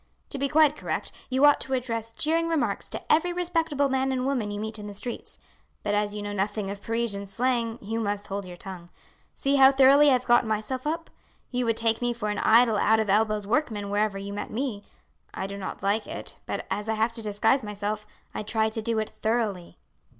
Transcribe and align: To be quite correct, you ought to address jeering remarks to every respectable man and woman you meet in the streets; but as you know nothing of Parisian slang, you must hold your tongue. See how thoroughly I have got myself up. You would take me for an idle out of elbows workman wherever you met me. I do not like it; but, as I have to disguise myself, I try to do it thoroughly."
To 0.31 0.39
be 0.39 0.49
quite 0.49 0.75
correct, 0.75 1.11
you 1.29 1.45
ought 1.45 1.61
to 1.61 1.75
address 1.75 2.11
jeering 2.11 2.47
remarks 2.47 2.89
to 2.89 3.01
every 3.13 3.31
respectable 3.31 3.87
man 3.87 4.11
and 4.11 4.25
woman 4.25 4.49
you 4.49 4.59
meet 4.59 4.79
in 4.79 4.87
the 4.87 4.95
streets; 4.95 5.37
but 5.83 5.93
as 5.93 6.15
you 6.15 6.23
know 6.23 6.33
nothing 6.33 6.71
of 6.71 6.81
Parisian 6.81 7.27
slang, 7.27 7.77
you 7.83 7.99
must 7.99 8.25
hold 8.25 8.47
your 8.47 8.57
tongue. 8.57 8.89
See 9.35 9.57
how 9.57 9.71
thoroughly 9.71 10.09
I 10.09 10.13
have 10.13 10.25
got 10.25 10.43
myself 10.43 10.87
up. 10.87 11.11
You 11.51 11.65
would 11.65 11.77
take 11.77 12.01
me 12.01 12.13
for 12.13 12.29
an 12.31 12.39
idle 12.39 12.77
out 12.77 12.99
of 12.99 13.11
elbows 13.11 13.45
workman 13.45 13.91
wherever 13.91 14.17
you 14.17 14.33
met 14.33 14.49
me. 14.49 14.81
I 15.35 15.45
do 15.45 15.55
not 15.55 15.83
like 15.83 16.07
it; 16.07 16.39
but, 16.47 16.65
as 16.71 16.89
I 16.89 16.95
have 16.95 17.11
to 17.11 17.21
disguise 17.21 17.61
myself, 17.61 18.07
I 18.33 18.41
try 18.41 18.69
to 18.69 18.81
do 18.81 18.97
it 18.97 19.07
thoroughly." 19.11 19.77